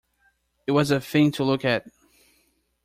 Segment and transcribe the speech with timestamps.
[0.65, 1.85] It was a thing to look at.